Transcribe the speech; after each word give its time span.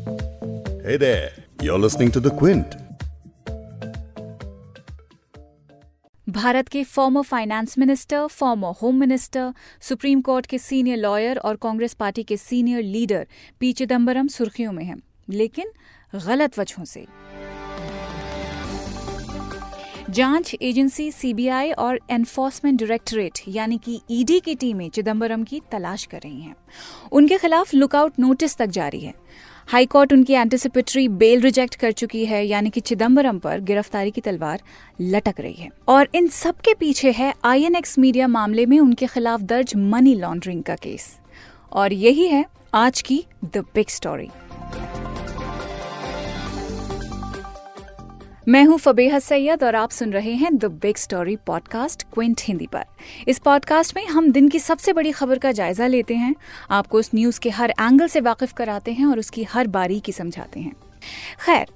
Hey 0.00 0.96
there, 0.96 1.30
you're 1.62 1.78
listening 1.78 2.10
to 2.10 2.20
The 2.20 2.30
Quint. 2.30 2.76
Bharat 6.28 6.68
के 6.68 6.84
former 6.84 7.22
finance 7.22 7.78
minister 7.78 8.26
former 8.26 8.74
home 8.82 9.00
minister 9.00 9.52
supreme 9.80 10.20
court 10.20 10.46
के 10.46 10.58
senior 10.58 10.98
lawyer 10.98 11.38
और 11.38 11.56
Congress 11.56 11.94
party 11.94 12.22
के 12.22 12.36
senior 12.36 12.82
leader 12.82 13.26
P 13.60 13.72
Chidambaram 13.72 14.28
सुर्खियों 14.28 14.72
में 14.72 14.84
हैं 14.84 15.00
लेकिन 15.30 15.70
गलत 16.14 16.58
वजहों 16.58 16.84
से। 16.84 17.06
जाँच 20.10 20.54
एजेंसी 20.62 21.10
सीबीआई 21.12 21.70
और 21.72 21.98
एनफोर्समेंट 22.10 22.80
डायरेक्टरेट 22.80 23.38
यानी 23.48 23.78
कि 23.78 24.00
ईडी 24.10 24.40
की 24.40 24.54
टीमें 24.54 24.88
चिदम्बरम 24.90 25.44
की 25.44 25.60
तलाश 25.72 26.04
कर 26.04 26.20
रही 26.20 26.40
हैं। 26.40 26.56
उनके 27.12 27.38
खिलाफ 27.38 27.74
लुकआउट 27.74 28.12
नोटिस 28.18 28.56
तक 28.56 28.66
जारी 28.66 29.00
है। 29.00 29.14
हाईकोर्ट 29.70 30.12
उनकी 30.12 30.32
एंटिसिपेटरी 30.32 31.06
बेल 31.08 31.40
रिजेक्ट 31.40 31.74
कर 31.74 31.92
चुकी 31.92 32.24
है, 32.24 32.44
यानी 32.44 32.70
कि 32.70 32.80
चिदम्बरम 32.80 33.38
पर 33.38 33.60
गिरफ्तारी 33.60 34.10
की 34.10 34.20
तलवार 34.20 34.60
लटक 35.00 35.40
रही 35.40 35.54
है। 35.54 35.68
और 35.88 36.08
इन 36.14 36.26
सब 36.28 36.56
के 36.58 36.74
पीछे 36.74 37.10
है 37.10 37.32
आईएनएक्स 37.44 37.98
मीडिया 37.98 38.28
मामले 38.28 38.66
में 38.66 38.78
उनके 38.80 39.06
खिलाफ 39.06 39.40
दर्ज 39.42 39.74
मनी 39.76 40.14
लॉन्ड्रिंग 40.14 40.62
का 40.62 40.74
केस। 40.76 41.08
और 41.72 41.92
यही 41.92 42.26
है 42.28 42.44
आज 42.74 43.02
की 43.02 43.24
द 43.44 43.64
बिग 43.74 43.88
स्टोरी 43.88 44.28
मैं 48.50 48.64
हूँ 48.64 48.78
फबेहा 48.78 49.18
सैयद 49.18 49.64
और 49.64 49.74
आप 49.74 49.90
सुन 49.90 50.12
रहे 50.12 50.32
हैं 50.32 50.56
the 50.56 50.64
big 50.64 50.96
story 50.96 51.36
podcast 51.36 52.02
Quint 52.02 52.40
Hindi 52.44 52.66
पर। 52.66 52.84
इस 53.28 53.38
पॉडकास्ट 53.38 53.96
में 53.96 54.06
हम 54.06 54.32
दिन 54.32 54.48
की 54.48 54.58
सबसे 54.58 54.92
बड़ी 54.92 55.12
खबर 55.12 55.38
का 55.38 55.52
जायजा 55.52 55.86
लेते 55.86 56.14
हैं। 56.14 56.34
आपको 56.70 56.98
उस 56.98 57.10
न्यूज़ 57.14 57.40
के 57.40 57.50
हर 57.50 57.70
एंगल 57.70 58.06
से 58.06 58.20
वाकिफ 58.20 58.52
कराते 58.52 58.92
हैं 58.92 59.06
और 59.06 59.18
उसकी 59.18 59.44
हर 59.44 59.66
बारीकी 59.66 60.12
समझाते 60.12 60.60
हैं। 60.60 60.72
खैर 61.46 61.66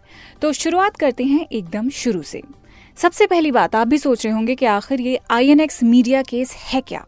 तो 0.43 0.53
शुरुआत 0.53 0.97
करते 0.97 1.25
हैं 1.25 1.47
एकदम 1.53 1.91
शुरू 1.91 2.23
से। 2.23 2.43
सबसे 2.97 3.27
पहली 3.27 3.51
बात, 3.51 3.75
आप 3.75 3.89
भी 3.89 3.99
सोच 3.99 4.27
रहे 4.27 4.35
होंगे 4.35 4.55
कि 4.55 4.67
आखिर 4.67 5.01
ये 5.01 5.21
आईएनएक्स 5.31 5.83
मीडिया 5.83 6.23
केस 6.23 6.53
है 6.53 6.81
क्या? 6.81 7.07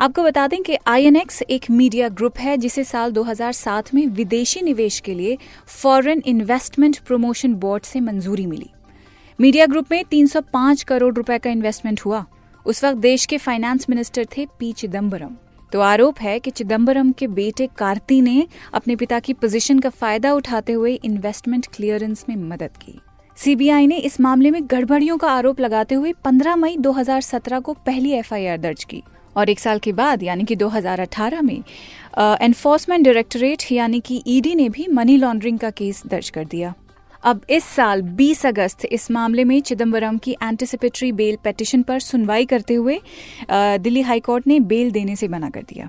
आपको 0.00 0.22
बता 0.22 0.46
दें 0.46 0.62
कि 0.62 0.76
आईएनएक्स 0.86 1.42
एक 1.42 1.70
मीडिया 1.70 2.08
ग्रुप 2.08 2.38
है 2.38 2.56
जिसे 2.56 2.84
साल 2.84 3.12
2007 3.12 3.94
में 3.94 4.06
विदेशी 4.06 4.60
निवेश 4.60 5.00
के 5.00 5.14
लिए 5.14 5.38
फॉरेन 5.66 6.22
इन्वेस्टमेंट 6.26 6.98
प्रमोशन 6.98 7.54
बोर्ड 7.54 7.82
से 7.82 8.00
मंजूरी 8.00 8.46
मिली। 8.46 8.70
मीडिया 9.42 9.64
ग्रुप 9.66 9.86
में 9.90 10.04
305 10.04 10.82
करोड़ 10.82 11.14
रुपए 11.14 11.36
का 11.38 11.50
इन्वेस्टमेंट 11.50 12.00
हुआ। 12.00 12.24
उस 12.66 12.82
वक्त 12.84 12.98
देश 12.98 13.24
के 13.26 13.38
फाइनेंस 13.38 13.86
मिनिस्टर 13.90 14.26
थे 14.36 14.44
पी 14.58 14.72
चिदम्बरम 14.72 15.30
तो 15.72 15.80
आरोप 15.80 16.18
है 16.20 16.38
कि 16.40 16.50
चिदम्बरम 16.50 17.10
के 17.12 17.26
बेटे 17.28 17.66
कार्ति 17.78 18.20
ने 18.20 18.46
अपने 18.74 18.96
पिता 18.96 19.18
की 19.18 19.32
पोजीशन 19.34 19.78
का 19.78 19.88
फ़ायदा 19.90 20.32
उठाते 20.32 20.72
हुए 20.72 20.92
इन्वेस्टमेंट 20.94 21.66
क्लियरेंस 21.66 22.24
में 22.28 22.36
मदद 22.36 22.76
की। 22.76 22.98
सीबीआई 23.36 23.86
ने 23.86 23.96
इस 23.98 24.20
मामले 24.20 24.50
में 24.50 24.60
गड़बड़ियों 24.64 25.16
का 25.16 25.30
आरोप 25.30 25.60
लगाते 25.60 25.94
हुए 25.94 26.12
15 26.24 26.56
मई 26.56 26.76
2017 26.78 27.60
को 27.60 27.72
पहली 27.86 28.12
एफआईआर 28.12 28.58
दर्ज 28.58 28.84
की। 28.84 29.02
और 29.36 29.50
एक 29.50 29.60
साल 29.60 29.78
के 29.78 29.92
बाद, 29.92 30.22
यानी 30.22 30.44
कि 30.44 30.56
2018 30.56 31.42
में 31.42 31.62
एनफोर्समेंट 32.18 33.04
डायरेक्टोरेट 33.04 33.62
यानी 33.72 34.00
कि 34.00 34.22
ईडी 34.26 34.54
ने 34.54 34.68
भी 34.68 34.86
मनी 34.90 35.16
लॉन्ड्रिंग 35.16 35.58
का 35.58 35.70
केस 35.72 36.02
दर्ज 36.06 36.30
कर 36.30 36.44
दिया। 36.44 36.74
अब 37.24 37.40
इस 37.50 37.64
साल 37.64 38.02
20 38.02 38.44
अगस्त 38.46 38.84
इस 38.84 39.10
मामले 39.10 39.44
में 39.44 39.60
चिदम्बरम 39.60 40.16
की 40.18 40.32
एंटिसिपेटरी 40.32 41.10
बेल 41.12 41.36
पेटिशन 41.44 41.82
पर 41.82 42.00
सुनवाई 42.00 42.46
करते 42.46 42.74
हुए 42.74 42.98
दिल्ली 43.52 44.00
हाईकोर्ट 44.00 44.46
ने 44.46 44.58
बेल 44.60 44.90
देने 44.90 45.16
से 45.16 45.28
मना 45.28 45.50
कर 45.50 45.62
दिया। 45.62 45.88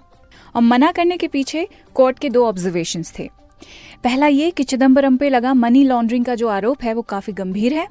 और 0.55 0.61
मना 0.61 0.91
करने 0.91 1.17
के 1.17 1.27
पीछे 1.27 1.67
कोर्ट 1.95 2.19
के 2.19 2.29
दो 2.29 2.45
ऑब्जर्वेशन 2.45 3.03
थे। 3.19 3.29
पहला 4.03 4.27
ये 4.27 4.51
कि 4.51 4.63
चिदम्बरम 4.63 5.17
पे 5.17 5.29
लगा 5.29 5.53
मनी 5.53 5.83
लॉन्ड्रिंग 5.83 6.25
का 6.25 6.35
जो 6.35 6.47
आरोप 6.47 6.83
है, 6.83 6.93
वो 6.93 7.01
काफ़ी 7.01 7.33
गंभीर 7.33 7.73
है। 7.73 7.87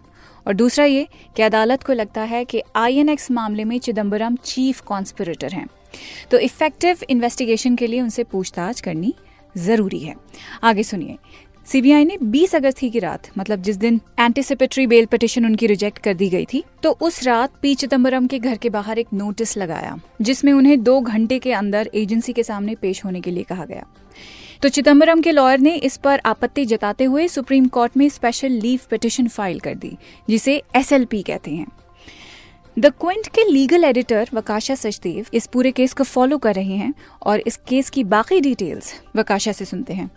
और 0.47 0.55
दूसरा 0.55 0.85
ये 0.85 1.07
कि 1.37 1.43
अदालत 1.43 1.83
को 1.83 1.93
लगता 1.93 2.23
है 2.23 2.45
कि 2.45 2.63
आईएनएक्स 2.77 3.31
मामले 3.31 3.65
में 3.65 3.79
चिदम्बरम 3.79 4.37
चीफ 4.37 4.81
कॉन्स्पिरेटर 4.81 5.53
हैं। 5.53 5.67
तो 6.31 6.39
इफ़ेक्टिव 6.39 6.99
इन्वेस्टिगेशन 7.11 7.77
के 7.77 7.87
लिए 7.87 8.01
उनसे 8.01 8.25
पूछताछ 8.25 8.81
करनी 8.81 9.15
ज़रूरी 9.57 9.99
है। 9.99 10.15
आगे 10.63 10.83
सुनिए। 10.83 11.17
सीबीआई 11.67 12.05
ने 12.05 12.17
20 12.23 12.55
अगस्त 12.55 12.83
ही 12.83 12.89
की 12.91 12.99
रात 12.99 13.29
मतलब 13.39 13.63
जिस 13.63 13.77
दिन 13.77 14.01
एंटीसिपेटरी 14.21 14.87
बेल 14.87 15.07
पिटिशन 15.07 15.45
उनकी 15.47 15.67
रिजेक्ट 15.67 15.99
कर 15.99 16.15
दी 16.15 16.29
गई 16.29 16.45
थी 16.45 16.63
तो 16.83 16.91
उस 17.01 17.23
रात 17.25 17.53
पी 17.63 17.75
चिदम्बरम 17.75 18.27
के 18.27 18.39
घर 18.39 18.57
के 18.57 18.71
बाहर 18.71 18.99
एक 18.99 19.09
नोटिस 19.15 19.57
लगाया, 19.57 19.97
जिसमें 20.23 20.53
उन्हें 20.53 20.83
दो 20.83 21.01
घंटे 21.01 21.39
के 21.39 21.53
अंदर 21.53 21.91
एजेंसी 21.95 22.33
के 22.33 22.43
सामने 22.43 22.75
पेश 22.75 23.05
होने 23.05 23.21
के 23.21 23.31
लिए 23.31 23.43
कहा 23.43 23.65
गया। 23.65 23.85
तो 24.63 24.69
चिदम्बरम 24.69 25.21
के 25.21 25.33
लॉयर 25.33 25.59
ने 25.59 25.75
इस 25.77 25.97
पर 25.97 26.21
आपत्ति 26.27 26.65
जताते 26.65 27.05
हुए 27.05 27.27
सुप्रीम 27.29 27.67
कोर्ट 27.67 27.97
में 27.97 28.09
स्पेशल 28.09 28.53
लीव 28.53 28.81
पिटिशन 28.91 29.29
फ़ाइल 29.29 29.61
कर 29.61 29.75
दी, 29.75 29.97
जिसे 30.29 30.63
एसएलपी 30.77 31.23
कहते 31.23 31.51
हैं। 31.51 31.67
द 32.77 32.93
क्विंट 33.01 33.27
के 33.27 33.45
लीगल 33.45 33.85
एडिटर 33.85 34.29
वकाशा 34.35 34.75
सचदेव, 34.75 35.27
इस 35.35 35.47
पूरे 35.47 35.71
केस 35.71 35.93
को 35.93 36.05
फॉलो 36.05 36.39
कर 36.39 36.55
रहे 36.55 36.77
हैं 36.77 36.95
और 37.23 37.43
इस 37.47 37.57
केस 37.69 37.91
की 37.91 38.05
बाकी 38.07 38.41
डिटेल्स 38.41 38.95
वकाशा 39.17 39.53
से 39.53 39.65
सुनते 39.65 39.95
हैं। 39.95 40.11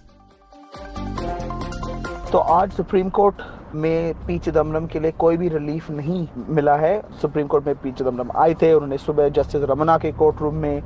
तो 2.35 2.39
आज 2.39 2.71
सुप्रीम 2.71 3.09
कोर्ट 3.09 3.35
में 3.75 4.13
पी 4.27 4.37
चिदम्बरम 4.37 4.85
के 4.85 4.99
लिए 4.99 5.11
कोई 5.11 5.37
भी 5.37 5.49
रिलीफ 5.49 5.89
नहीं 5.91 6.27
मिला 6.49 6.75
है। 6.75 7.01
सुप्रीम 7.21 7.47
कोर्ट 7.47 7.65
में 7.65 7.75
पी 7.75 7.91
चिदम्बरम 7.91 8.31
आए 8.35 8.53
थे, 8.53 8.71
उन्होंने 8.73 8.97
सुबह 8.97 9.29
जस्टिस 9.29 9.63
रमना 9.63 9.97
के 9.97 10.11
कोर्ट 10.11 10.41
रूम 10.41 10.55
में 10.55 10.81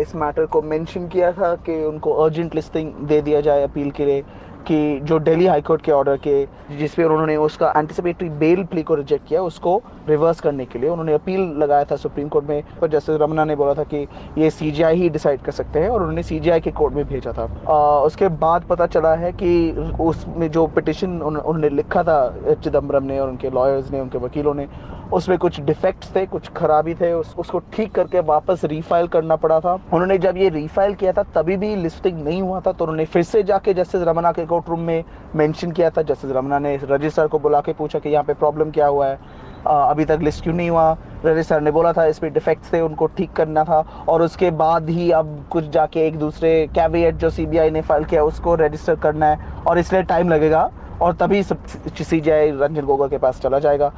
इस 0.00 0.14
मैटर 0.16 0.46
को 0.46 0.62
मेंशन 0.62 1.08
किया 1.08 1.32
था 1.32 1.54
कि 1.66 1.74
उनको 1.84 2.12
अर्जेंट 2.24 2.54
लिस्टिंग 2.54 2.92
दे 3.08 3.20
दिया 3.22 3.40
जाए 3.40 3.62
अपील 3.62 3.90
के 3.90 4.04
लिए। 4.04 4.22
कि 4.66 5.00
जो 5.00 5.18
दिल्ली 5.18 5.46
हाईकोर्ट 5.46 5.82
के 5.82 5.92
ऑर्डर 5.92 6.16
के 6.16 6.44
जिसपे 6.76 7.04
उन्होंने 7.04 7.36
उसका 7.36 7.72
एंटिसिपेटरी 7.76 8.28
बेल 8.40 8.64
प्ली 8.64 8.82
को 8.82 8.94
रिजेक्ट 8.94 9.26
किया 9.28 9.42
उसको 9.42 9.76
रिवर्स 10.08 10.40
करने 10.40 10.64
के 10.64 10.78
लिए 10.78 10.90
उन्होंने 10.90 11.12
अपील 11.12 11.40
लगाया 11.58 11.84
था 11.84 11.96
सुप्रीम 11.96 12.28
कोर्ट 12.28 12.48
में। 12.48 12.62
पर 12.80 12.88
जस्टिस 12.88 13.16
रमना 13.20 13.44
ने 13.44 13.56
बोला 13.56 13.74
था 13.74 13.84
कि 13.84 14.06
ये 14.38 14.50
सीजीआई 14.50 14.96
ही 14.96 15.08
डिसाइड 15.08 15.40
कर 15.40 15.52
सकते 15.52 15.78
हैं 15.78 15.88
और 15.88 16.00
उन्होंने 16.00 16.22
सीजीआई 16.22 16.60
के 16.60 16.70
कोर्ट 16.70 16.94
में 16.94 17.04
भेजा 17.04 17.32
था। 17.32 17.48
आ, 17.68 18.00
उसके 18.00 18.28
बाद 18.28 18.64
पता 18.64 18.86
चला 18.86 19.14
है 19.14 19.32
कि 19.32 19.70
उसमें 20.00 20.50
जो 20.50 20.66
पिटिशन 20.66 21.20
उन, 21.22 21.36
उन्होंने 21.36 21.68
लिखा 21.68 22.02
था 22.02 22.54
चिदम्बरम 22.54 23.04
ने 23.04 23.18
और 23.20 23.28
उनके 23.28 23.50
लॉयर्स 23.50 23.90
ने 23.90 24.00
उनके 24.00 24.18
वकीलों 24.18 24.54
ने 24.54 24.66
उसमें 25.12 25.36
कुछ 25.38 25.60
डिफेक्ट्स 25.60 26.14
थे 26.16 26.24
कुछ 26.26 26.48
खराबी 26.48 26.94
थे 26.94 27.12
उस, 27.12 27.34
उसको 27.38 27.58
ठीक 27.72 27.92
करके 27.94 28.20
वापस 28.22 28.64
रीफाइल 28.64 29.06
करना 29.08 29.36
पड़ा 29.36 29.58
था। 29.60 29.72
उन्होंने 29.74 30.18
जब 30.18 30.36
ये 30.36 30.48
रीफाइल 30.48 30.94
किया 30.94 31.12
था 31.12 31.22
तभी 31.34 31.56
भी 31.56 31.74
लिस्टिंग 31.76 32.22
नहीं 32.24 32.40
हुआ 32.42 32.60
था 32.60 32.72
तो 32.72 32.84
उन्होंने 32.84 33.04
फिर 33.06 33.22
से 33.22 33.42
जाके 33.42 33.74
जस्टिस 33.74 34.02
रमना 34.02 34.32
के 34.32 34.46
कोर्ट 34.46 34.68
रूम 34.68 34.80
में 34.80 35.04
मैंशन 35.36 35.70
किया 35.72 35.90
था। 35.90 36.02
जस्टिस 36.02 36.30
रमना 36.30 36.58
ने 36.58 36.78
रजिस्टर 36.82 37.26
को 37.26 37.38
बुला 37.38 37.60
के 37.60 37.72
पूछा 37.72 37.98
कि 37.98 38.08
यहाँ 38.08 38.24
पे 38.24 38.34
प्रॉब्लम 38.34 38.70
क्या 38.70 38.86
हुआ 38.86 39.06
है। 39.06 39.18
आ, 39.66 39.72
अभी 39.80 40.04
तक 40.04 40.18
लिस्ट 40.22 40.42
क्यों 40.42 40.54
नहीं 40.54 40.70
हुआ? 40.70 40.96
रजिस्टर 41.24 41.60
ने 41.60 41.70
बोला 41.70 41.92
था 41.92 42.04
इस 42.06 42.18
पर 42.18 42.28
डिफेक्ट्स 42.30 42.72
थे 42.72 42.80
उनको 42.80 43.06
ठीक 43.16 43.32
करना 43.32 43.64
था। 43.64 43.80
और 44.08 44.22
उसके 44.22 44.50
बाद 44.52 44.88
ही 44.88 45.10
अब 45.12 45.44
कुछ 45.50 45.68
जाके 45.70 46.06
एक 46.06 46.18
दूसरे 46.18 46.66
कैविएट 46.74 47.16
जो 47.16 47.30
सीबीआई 47.30 47.70
ने 47.70 47.80
फ़ाइल 47.82 48.04
किया 48.04 48.22
उसको 48.24 48.54
रजिस्टर 48.54 48.96
करना 49.00 49.26
है। 49.26 49.64
और 49.66 49.78
इसलिए 49.78 50.02
टाइम 50.02 50.28
लगेगा 50.28 50.70
और 51.02 51.14
तभी 51.16 51.42
सब 51.42 51.66
सीजी 51.66 52.30
रंजन 52.30 52.84
गोगोई 52.86 53.08
के 53.08 53.18
पास 53.18 53.40
चला 53.40 53.58
जाएगा। 53.58 53.92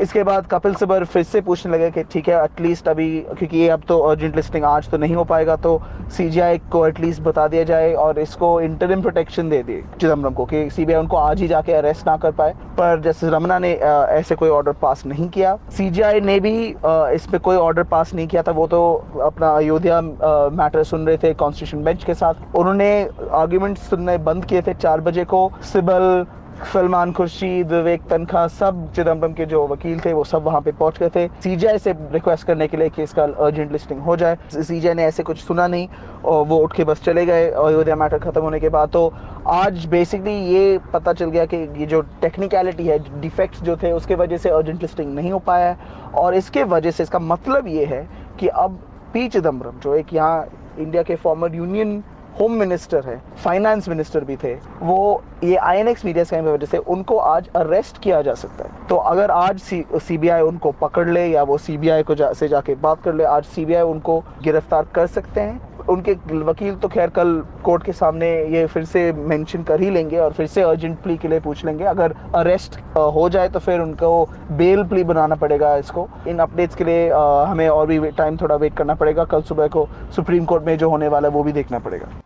इसके 0.00 0.22
बाद 0.24 0.46
कपिल 0.46 0.74
सिबर 0.74 1.04
फिर 1.04 1.22
से 1.22 1.40
पूछने 1.40 1.72
लगे 1.72 1.90
कि 1.90 2.02
ठीक 2.12 2.28
है 2.28 2.42
एटलीस्ट 2.44 2.88
अभी 2.88 3.08
क्योंकि 3.20 3.58
ये 3.58 3.68
अब 3.68 3.82
तो 3.88 3.98
अर्जेंट 4.00 4.36
लिस्टिंग 4.36 4.64
आज 4.64 4.88
तो 4.90 4.96
नहीं 4.96 5.14
हो 5.14 5.24
पाएगा 5.24 5.56
तो 5.56 5.80
सीजीआई 6.16 6.58
को 6.72 6.86
एटलीस्ट 6.86 7.22
बता 7.22 7.46
दिया 7.48 7.64
जाए 7.64 7.92
और 7.94 8.18
इसको 8.18 8.60
इंटरिम 8.60 9.02
प्रोटेक्शन 9.02 9.48
दे 9.48 9.62
दिए 9.62 9.82
चिदम्बरम 10.00 10.34
को 10.34 10.44
कि 10.44 10.68
सीबीआई 10.70 11.00
उनको 11.00 11.16
आज 11.16 11.40
ही 11.40 11.48
जाके 11.48 11.72
अरेस्ट 11.72 12.06
ना 12.06 12.16
कर 12.16 12.32
पाए। 12.32 12.52
पर 12.78 13.00
जैसे 13.00 13.30
रमना 13.30 13.58
ने 13.58 13.74
आ, 13.74 14.04
ऐसे 14.06 14.34
कोई 14.34 14.48
ऑर्डर 14.48 14.72
पास 14.82 15.04
नहीं 15.06 15.28
किया। 15.28 15.56
सीजीआई 15.76 16.20
ने 16.20 16.38
भी 16.40 16.74
आ, 16.74 17.08
इस 17.10 17.26
पर 17.26 17.38
कोई 17.38 17.56
ऑर्डर 17.56 17.82
पास 17.84 18.14
नहीं 18.14 18.26
किया 18.26 18.42
था 18.42 18.52
वो 18.52 18.66
तो 18.66 18.82
अपना 19.22 19.50
अयोध्या 19.56 20.00
मैटर 20.00 20.82
सुन 20.84 21.06
रहे 21.06 21.16
थे 21.16 21.32
कॉन्स्टिट्यूशन 21.34 21.84
बेंच 21.84 22.04
के 22.04 22.14
साथ। 22.14 22.56
उन्होंने 22.56 22.92
आर्ग्यूमेंट 23.32 23.78
सुनने 23.80 24.18
बंद 24.20 24.44
किए 24.44 24.62
थे 24.62 24.74
चार 24.74 25.00
बजे 25.00 25.24
को। 25.24 25.50
सिबल 25.72 26.24
सलमान 26.64 27.12
खुर्शीद, 27.12 27.72
विवेक 27.72 28.02
तनखा, 28.10 28.46
सब 28.48 28.92
चिदम्बरम 28.92 29.32
के 29.32 29.44
जो 29.46 29.66
वकील 29.68 30.00
थे, 30.00 30.12
वो 30.12 30.24
सब 30.24 30.42
वहाँ 30.44 30.60
पे 30.60 30.72
पहुँच 30.72 30.98
गए 30.98 31.08
थे। 31.16 31.26
सीजीआई 31.42 31.78
से 31.78 31.92
रिक्वेस्ट 32.12 32.46
करने 32.46 32.68
के 32.68 32.76
लिए 32.76 32.88
कि 32.88 33.02
इसका 33.02 33.22
अर्जेंट 33.22 33.72
लिस्टिंग 33.72 34.00
हो 34.00 34.16
जाए। 34.16 34.36
सीजीआई 34.52 34.94
ने 34.94 35.04
ऐसे 35.04 35.22
कुछ 35.22 35.38
सुना 35.38 35.66
नहीं 35.66 35.88
और 36.24 36.46
वो 36.46 36.58
उठ 36.58 36.76
के 36.76 36.84
बस 36.84 37.02
चले 37.04 37.26
गए 37.26 37.50
अयोध्या 37.50 37.96
मैटर 37.96 38.18
खत्म 38.18 38.42
होने 38.42 38.60
के 38.60 38.68
बाद 38.68 38.90
तो 38.90 39.12
आज 39.48 39.84
बेसिकली 39.86 40.34
ये 40.46 40.78
पता 40.92 41.12
चल 41.12 41.30
गया 41.30 41.44
कि 41.46 41.56
ये 41.56 41.86
जो 41.86 42.00
टेक्निकलिटी 42.22 42.86
है 42.86 42.98
डिफेक्ट्स 43.20 43.62
जो 43.62 43.76
थे, 43.76 43.92
उसके 43.92 44.14
वजह 44.14 44.36
से 44.36 44.50
अर्जेंट 44.50 44.80
लिस्टिंग 44.82 45.14
नहीं 45.14 45.32
हो 45.32 45.38
पाया 45.40 45.68
है। 45.68 46.10
और 46.14 46.34
इसके 46.34 46.62
वजह 46.64 46.90
से 46.90 47.02
इसका 47.02 47.18
मतलब 47.18 47.68
ये 47.68 47.84
है 47.84 48.06
कि 48.40 48.48
अब 48.48 48.78
पी 49.12 49.28
चिदम्बरम 49.28 49.78
जो 49.80 49.94
एक 49.94 50.14
यहाँ 50.14 50.48
इंडिया 50.78 51.02
के 51.02 51.14
फॉर्मर 51.16 51.54
यूनियन 51.54 52.02
होम 52.32 52.52
मिनिस्टर 52.52 53.04
है 53.06 53.20
फाइनेंस 53.44 53.88
मिनिस्टर 53.88 54.24
भी 54.24 54.36
थे 54.36 54.54
वो 54.82 55.22
ये 55.44 55.56
I 55.56 55.78
N 55.78 55.88
X 55.88 56.04
media 56.04 56.24
scam 56.24 56.44
की 56.44 56.50
वजह 56.50 56.66
से 56.66 56.78
उनको 56.78 57.16
आज 57.16 57.48
अरेस्ट 57.56 57.98
किया 58.02 58.20
जा 58.22 58.34
सकता 58.34 58.64
है। 58.64 58.86
तो 58.88 58.96
अगर 58.96 59.30
आज 59.30 59.60
सी 59.60 60.18
बी 60.18 60.28
आई 60.28 60.42
उनको 60.42 60.70
पकड़ 60.80 61.08
ले 61.08 61.26
या 61.26 61.42
वो 61.42 61.58
सी 61.58 61.76
बी 61.76 61.88
आई 61.88 62.02
को 62.02 62.14
जा, 62.14 62.32
से 62.32 62.48
जाके 62.48 62.74
बात 62.76 63.02
कर 63.02 63.14
ले 63.14 63.24
आज 63.24 63.44
सी 63.44 63.64
बी 63.64 63.74
आई 63.74 63.82
उनको 63.82 64.18
गिरफ़्तार 64.42 64.86
कर 64.94 65.06
सकते 65.08 65.40
हैं। 65.40 65.60
उनके 65.90 66.12
वकील 66.40 66.74
तो 66.74 66.88
खैर 66.88 67.10
कल 67.10 67.34
कोर्ट 67.64 67.84
के 67.84 67.92
सामने 67.92 68.28
ये 68.48 68.66
फिर 68.66 68.84
से 68.84 69.12
मेंशन 69.12 69.62
कर 69.62 69.80
ही 69.80 69.90
लेंगे 69.90 70.18
और 70.18 70.32
फिर 70.32 70.46
से 70.46 70.62
अर्जेंट 70.62 70.98
प्ली 71.02 71.16
के 71.16 71.28
लिए 71.28 71.40
पूछ 71.40 71.64
लेंगे। 71.64 71.84
अगर 71.84 72.14
अरेस्ट 72.36 72.78
हो 72.96 73.28
जाए 73.28 73.48
तो 73.48 73.58
फिर 73.58 73.80
उनको 73.80 74.24
बेल 74.52 74.84
प्ली 74.84 75.04
बनाना 75.04 75.34
पड़ेगा 75.36 75.76
इसको। 75.76 76.08
इन 76.28 76.38
अपडेट्स 76.38 76.74
के 76.74 76.84
लिए 76.84 77.08
हमें 77.10 77.68
और 77.68 77.86
भी 77.86 78.10
टाइम 78.10 78.36
थोड़ा 78.36 78.56
वेट 78.56 78.76
करना 78.76 78.94
पड़ेगा। 78.94 79.24
कल 79.26 79.42
सुबह 79.42 79.68
को 79.68 79.88
सुप्रीम 80.16 80.44
कोर्ट 80.44 80.64
में 80.64 80.76
जो 80.78 80.90
होने 80.90 81.08
वाला 81.08 81.28
है 81.28 81.34
वो 81.34 81.42
भी 81.42 81.52
देखना 81.52 81.78
पड़ेगा। 81.78 82.20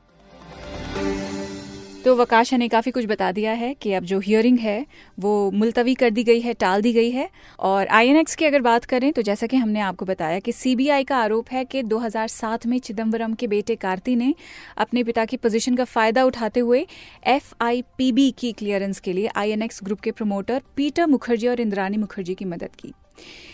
तो 2.07 2.15
वकाशा 2.17 2.57
ने 2.57 2.67
काफ़ी 2.69 2.91
कुछ 2.93 3.05
बता 3.05 3.31
दिया 3.33 3.53
है 3.53 3.73
कि 3.75 3.93
अब 3.93 4.05
जो 4.05 4.19
हियरिंग 4.19 4.59
है, 4.59 4.87
वो 5.19 5.51
मुलतवी 5.51 5.95
कर 5.95 6.11
दी 6.11 6.23
गई 6.25 6.41
है, 6.41 6.53
टाल 6.55 6.83
दी 6.83 6.93
गई 6.93 7.11
है। 7.11 7.29
और 7.59 7.87
आईएनएक्स 7.87 8.35
की 8.35 8.45
अगर 8.45 8.61
बात 8.61 8.85
करें 8.85 9.13
तो 9.13 9.23
जैसा 9.23 9.47
कि 9.47 9.57
हमने 9.57 9.81
आपको 9.81 10.05
बताया 10.05 10.39
कि 10.39 10.53
सीबीआई 10.53 11.05
का 11.05 11.17
आरोप 11.17 11.49
है 11.53 11.65
कि 11.65 11.83
2007 11.83 12.67
में 12.67 12.79
चिदम्बरम 12.79 13.35
के 13.35 13.47
बेटे 13.47 13.75
कार्ति 13.77 14.15
ने 14.17 14.35
अपने 14.77 15.05
पिता 15.05 15.25
की 15.25 15.37
पोजीशन 15.37 15.75
का 15.75 15.85
फ़ायदा 15.85 16.25
उठाते 16.25 16.61
हुए 16.61 16.87
एफआईपीबी 17.27 18.31
की 18.31 18.53
क्लियरेंस 18.53 19.01
के 19.01 19.13
लिए 19.13 19.31
आईएनएक्स 19.37 19.81
ग्रुप 19.85 20.01
के 20.01 20.11
प्रमोटर 20.11 20.63
पीटर 20.77 21.07
मुखर्जी 21.07 21.49
और 21.49 21.61
इंद्रानी 21.61 21.97
मुखर्जी 21.97 22.35
की 22.35 22.45
मदद 22.45 22.77
की। 22.79 22.93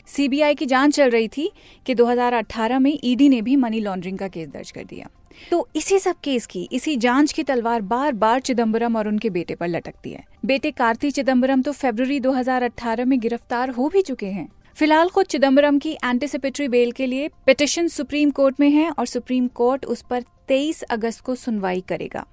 सीबीआई 0.06 0.55
की 0.55 0.66
जाँच 0.66 0.94
चल 0.94 1.10
रही 1.10 1.28
थी 1.28 1.50
कि 1.87 1.94
2018 1.94 2.78
में 2.78 2.98
ईडी 3.05 3.28
ने 3.28 3.43
भी 3.43 3.56
मनी 3.56 3.81
लॉन्ड्रिंग 3.81 4.19
का 4.19 4.28
केस 4.28 4.48
दर्ज 4.48 4.70
कर 4.70 4.84
दिया। 4.84 5.08
तो 5.50 5.69
इसी 5.76 5.99
सब 5.99 6.17
केस 6.25 6.46
की, 6.46 6.69
इसी 6.73 6.96
जाँच 6.96 7.32
की 7.32 7.43
तलवार 7.43 7.82
बार 7.82 8.12
बार 8.12 8.40
चिदम्बरम 8.40 8.96
और 8.96 9.08
उनके 9.08 9.31
बेटे 9.31 9.55
पर 9.55 9.69
लटकती 9.69 10.11
है। 10.11 10.25
बेटे 10.44 10.70
कार्ति 10.70 11.11
चिदम्बरम 11.11 11.62
तो 11.62 11.73
फरवरी 11.73 12.20
2018 12.20 13.05
में 13.05 13.20
गिरफ़्तार 13.20 13.70
हो 13.70 13.88
भी 13.88 14.02
चुके 14.02 14.26
हैं। 14.26 14.49
फ़िलहाल 14.76 15.08
खुद 15.08 15.26
चिदम्बरम 15.26 15.79
की 15.79 15.93
एंटीसिपेटरी 15.93 16.69
बेल 16.69 16.93
के 16.93 17.06
लिए 17.06 17.29
पिटिशन 17.46 17.88
सुप्रीम 17.88 18.31
कोर्ट 18.31 18.61
में 18.61 18.70
है 18.70 18.90
और 18.90 19.06
सुप्रीम 19.06 19.46
कोर्ट 19.46 19.84
उस 19.84 20.02
पर 20.02 20.23
23 20.49 20.82
अगस्त 20.82 21.20
को 21.20 21.34
सुनवाई 21.34 21.81
करेगा। 21.81 22.26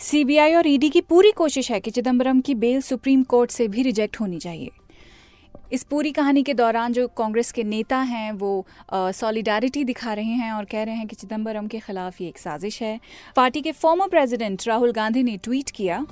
सीबीआई 0.00 0.54
और 0.54 0.66
ईडी 0.66 0.90
की 0.90 1.00
पूरी 1.00 1.30
कोशिश 1.30 1.70
है 1.70 1.80
कि 1.80 1.90
चिदम्बरम 1.90 2.40
की 2.40 2.54
बेल 2.54 2.80
सुप्रीम 2.80 3.22
कोर्ट 3.22 3.50
से 3.50 3.68
भी 3.68 3.82
रिजेक्ट 3.82 4.20
होनी 4.20 4.38
चाहिए। 4.38 4.70
इस 5.72 5.82
पूरी 5.82 6.10
कहानी 6.12 6.42
के 6.42 6.54
दौरान 6.54 6.92
जो 6.92 7.06
कांग्रेस 7.08 7.50
के 7.52 7.62
नेता 7.64 7.96
हैं, 7.98 8.32
वो 8.32 8.66
सॉलिडारिटी 8.94 9.84
दिखा 9.84 10.12
रहे 10.12 10.34
हैं 10.34 10.52
और 10.52 10.64
कह 10.64 10.82
रहे 10.82 10.94
हैं 10.94 11.06
कि 11.06 11.16
चिदम्बरम 11.16 11.66
के 11.66 11.78
खिलाफ 11.78 12.20
ये 12.20 12.28
एक 12.28 12.38
साजिश 12.38 12.80
है। 12.82 12.98
पार्टी 13.36 13.60
के 13.60 13.72
फॉर्मर 13.72 14.08
प्रेसिडेंट 14.08 14.66
राहुल 14.68 14.92
गांधी 14.92 15.22
ने 15.22 15.36
ट्वीट 15.36 15.70
किया। 15.70 16.04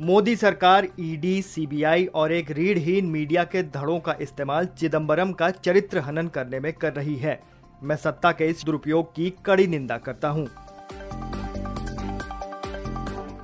मोदी 0.00 0.36
सरकार, 0.36 0.88
ईडी, 1.00 1.40
सीबीआई 1.42 2.04
और 2.04 2.32
एक 2.32 2.50
रीढ़हीन 2.50 3.06
मीडिया 3.06 3.44
के 3.44 3.62
धड़ों 3.62 3.98
का 4.00 4.16
इस्तेमाल 4.20 4.66
चिदम्बरम 4.78 5.32
का 5.32 5.50
चरित्र 5.50 5.98
हनन 5.98 6.28
करने 6.28 6.60
में 6.60 6.72
कर 6.72 6.92
रही 6.92 7.16
है। 7.16 7.40
मैं 7.82 7.96
सत्ता 7.96 8.32
के 8.32 8.46
इस 8.46 8.64
दुरुपयोग 8.64 9.14
की 9.14 9.32
कड़ी 9.46 9.66
निंदा 9.66 9.98
करता 9.98 10.28
हूँ। 10.28 10.48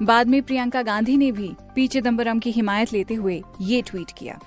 बाद 0.03 0.29
में 0.29 0.43
प्रियंका 0.43 0.83
गांधी 0.83 1.17
ने 1.17 1.31
भी 1.33 1.50
पी 1.75 1.87
चिदम्बरम 1.87 2.39
की 2.39 2.50
हिमायत 2.50 2.93
लेते 2.93 3.15
हुए 3.15 3.43
ये 3.61 3.81
ट्वीट 3.83 4.11
किया। 4.11 4.39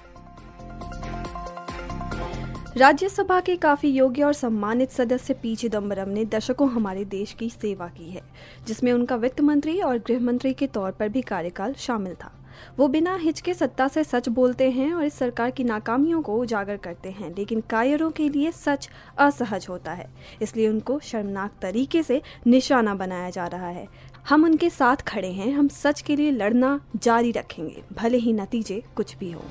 राज्यसभा 2.77 3.39
के 3.39 3.55
काफ़ी 3.55 3.89
योग्य 3.89 4.23
और 4.23 4.33
सम्मानित 4.33 4.91
सदस्य 4.91 5.33
पी 5.33 5.55
चिदम्बरम 5.55 6.09
ने 6.09 6.25
दशकों 6.25 6.69
हमारे 6.71 7.05
देश 7.05 7.33
की 7.33 7.49
सेवा 7.49 7.87
की 7.87 8.09
है, 8.09 8.21
जिसमें 8.67 8.91
उनका 8.93 9.15
वित्त 9.15 9.41
मंत्री 9.41 9.79
और 9.79 9.97
गृह 9.97 10.19
मंत्री 10.19 10.53
के 10.53 10.67
तौर 10.67 10.91
पर 10.91 11.09
भी 11.09 11.21
कार्यकाल 11.21 11.73
शामिल 11.77 12.13
था। 12.13 12.31
वो 12.77 12.87
बिना 12.87 13.15
हिचके 13.15 13.53
सत्ता 13.53 13.87
से 13.87 14.03
सच 14.03 14.27
बोलते 14.29 14.69
हैं 14.71 14.91
और 14.93 15.03
इस 15.03 15.13
सरकार 15.13 15.51
की 15.51 15.63
नाकामियों 15.63 16.21
को 16.21 16.35
उजागर 16.37 16.77
करते 16.77 17.11
हैं, 17.11 17.33
लेकिन 17.37 17.61
कायरों 17.61 18.09
के 18.11 18.27
लिए 18.29 18.51
सच 18.51 18.89
असहज 19.17 19.65
होता 19.69 19.91
है, 19.91 20.07
इसलिए 20.41 20.67
उनको 20.67 20.99
शर्मनाक 20.99 21.51
तरीके 21.61 22.03
से 22.03 22.21
निशाना 22.47 22.95
बनाया 22.95 23.29
जा 23.29 23.47
रहा 23.47 23.69
है। 23.69 23.87
हम 24.29 24.43
उनके 24.43 24.69
साथ 24.69 24.95
खड़े 24.95 25.31
हैं, 25.31 25.53
हम 25.53 25.67
सच 25.67 26.01
के 26.01 26.15
लिए 26.15 26.31
लड़ना 26.31 26.85
जारी 26.95 27.31
रखेंगे, 27.31 27.83
भले 27.93 28.17
ही 28.17 28.33
नतीजे 28.33 28.83
कुछ 28.95 29.17
भी 29.17 29.31
हो। 29.31 29.43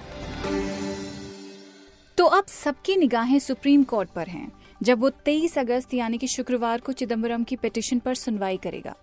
तो 2.19 2.25
अब 2.25 2.47
सबकी 2.47 2.97
निगाहें 2.97 3.39
सुप्रीम 3.39 3.83
कोर्ट 3.83 4.09
पर 4.11 4.29
हैं, 4.29 4.53
जब 4.83 5.01
वो 5.01 5.11
23 5.11 5.59
अगस्त 5.59 5.95
यानी 5.95 6.19
कि 6.19 6.27
शुक्रवार 6.27 6.81
को 6.81 6.93
चिदम्बरम 6.93 7.45
की 7.45 7.57
पिटिशन 7.57 7.99
पर 7.99 8.15
सुनवाई 8.15 8.57
करेगा। 8.57 8.95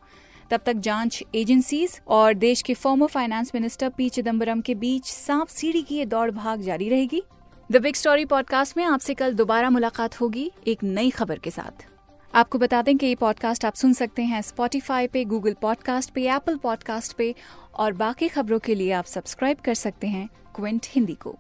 तब 0.51 0.61
तक 0.65 0.73
जाँच 0.73 1.23
एजेंसीज 1.35 2.01
और 2.07 2.33
देश 2.33 2.61
के 2.61 2.73
former 2.73 3.07
finance 3.07 3.51
minister 3.55 3.89
P 3.89 4.09
Chidambaram 4.09 4.61
के 4.61 4.75
बीच 4.75 5.05
सांप 5.05 5.47
सीढ़ी 5.47 5.81
की 5.81 5.95
ये 5.95 6.05
दौड़ 6.05 6.31
भाग 6.31 6.61
जारी 6.61 6.89
रहेगी। 6.89 7.23
द 7.71 7.77
बिग 7.77 7.95
स्टोरी 7.95 8.25
पॉडकास्ट 8.25 8.77
में 8.77 8.83
आपसे 8.83 9.13
कल 9.13 9.33
दोबारा 9.33 9.69
मुलाकात 9.69 10.21
होगी 10.21 10.51
एक 10.67 10.83
नई 10.83 11.09
खबर 11.09 11.39
के 11.39 11.51
साथ। 11.51 11.96
आपको 12.37 12.57
बता 12.57 12.81
दें 12.81 12.97
कि 12.97 13.05
ये 13.05 13.15
पॉडकास्ट 13.15 13.65
आप 13.65 13.73
सुन 13.73 13.93
सकते 13.93 14.23
हैं 14.23 14.41
स्पॉटिफाई 14.41 15.07
पे 15.07 15.23
गूगल 15.25 15.53
पॉडकास्ट 15.53 16.09
पे 16.09 16.27
एप्पल 16.29 16.57
पॉडकास्ट 16.57 17.13
पे 17.13 17.33
और 17.75 17.93
बाकी 17.93 18.27
खबरों 18.27 18.59
के 18.59 18.75
लिए 18.75 18.91
आप 18.91 19.05
सब्सक्राइब 19.05 19.57
कर 19.57 19.73
सकते 19.73 20.07
हैं 20.07 20.29
क्विंट 20.55 20.85
हिंदी 20.89 21.13
को। 21.13 21.35